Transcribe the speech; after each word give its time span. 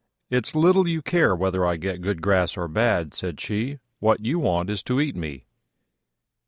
"It's 0.31 0.55
little 0.55 0.87
you 0.87 1.03
care 1.03 1.35
whether 1.35 1.63
I 1.63 1.75
get 1.75 2.01
good 2.01 2.23
grass 2.23 2.57
or 2.57 2.67
bad," 2.67 3.13
said 3.13 3.39
she: 3.39 3.77
"what 3.99 4.19
you 4.25 4.39
want 4.39 4.71
is 4.71 4.81
to 4.81 4.99
eat 4.99 5.15
me." 5.15 5.45